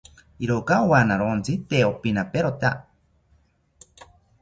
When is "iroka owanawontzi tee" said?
0.45-1.85